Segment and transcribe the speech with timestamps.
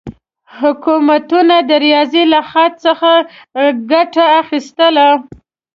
[0.59, 3.11] حکومتونه د ریاضي له خط څخه
[3.91, 5.07] ګټه اخیستله.